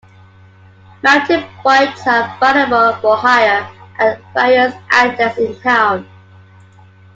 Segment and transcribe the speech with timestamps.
[1.03, 3.69] Mountain bikes are available for hire
[3.99, 6.09] at various outlets in town.